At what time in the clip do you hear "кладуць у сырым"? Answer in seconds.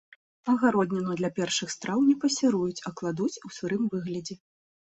3.01-3.83